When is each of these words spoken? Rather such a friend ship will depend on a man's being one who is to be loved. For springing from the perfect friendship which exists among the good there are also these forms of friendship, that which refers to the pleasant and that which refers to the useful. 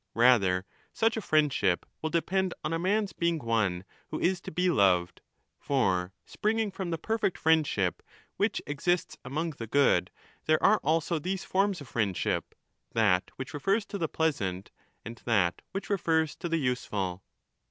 Rather 0.15 0.65
such 0.91 1.15
a 1.15 1.21
friend 1.21 1.53
ship 1.53 1.85
will 2.01 2.09
depend 2.09 2.55
on 2.63 2.73
a 2.73 2.79
man's 2.79 3.13
being 3.13 3.37
one 3.37 3.83
who 4.07 4.19
is 4.19 4.41
to 4.41 4.49
be 4.49 4.67
loved. 4.67 5.21
For 5.59 6.11
springing 6.25 6.71
from 6.71 6.89
the 6.89 6.97
perfect 6.97 7.37
friendship 7.37 8.01
which 8.35 8.63
exists 8.65 9.15
among 9.23 9.51
the 9.51 9.67
good 9.67 10.09
there 10.45 10.63
are 10.63 10.79
also 10.83 11.19
these 11.19 11.43
forms 11.43 11.81
of 11.81 11.87
friendship, 11.87 12.55
that 12.93 13.29
which 13.35 13.53
refers 13.53 13.85
to 13.85 13.99
the 13.99 14.09
pleasant 14.09 14.71
and 15.05 15.21
that 15.25 15.61
which 15.71 15.87
refers 15.91 16.35
to 16.37 16.49
the 16.49 16.57
useful. 16.57 17.21